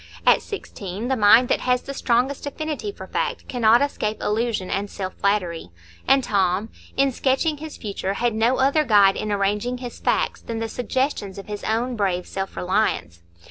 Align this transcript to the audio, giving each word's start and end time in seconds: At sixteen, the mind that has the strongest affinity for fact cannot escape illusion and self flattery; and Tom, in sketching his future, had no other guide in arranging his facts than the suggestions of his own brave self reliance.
At 0.25 0.41
sixteen, 0.41 1.09
the 1.09 1.15
mind 1.15 1.47
that 1.49 1.59
has 1.61 1.83
the 1.83 1.93
strongest 1.93 2.47
affinity 2.47 2.91
for 2.91 3.05
fact 3.05 3.47
cannot 3.47 3.83
escape 3.83 4.19
illusion 4.19 4.71
and 4.71 4.89
self 4.89 5.13
flattery; 5.13 5.69
and 6.07 6.23
Tom, 6.23 6.69
in 6.97 7.11
sketching 7.11 7.57
his 7.57 7.77
future, 7.77 8.15
had 8.15 8.33
no 8.33 8.57
other 8.57 8.83
guide 8.83 9.15
in 9.15 9.31
arranging 9.31 9.77
his 9.77 9.99
facts 9.99 10.41
than 10.41 10.57
the 10.57 10.67
suggestions 10.69 11.37
of 11.37 11.45
his 11.45 11.63
own 11.65 11.95
brave 11.95 12.25
self 12.25 12.57
reliance. 12.57 13.21